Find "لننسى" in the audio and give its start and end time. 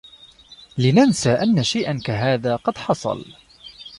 0.77-1.29